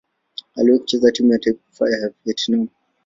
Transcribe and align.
Aliwahi 0.55 0.79
kucheza 0.81 1.11
timu 1.11 1.31
ya 1.33 1.39
taifa 1.39 1.89
ya 1.89 2.11
Vietnam. 2.25 2.67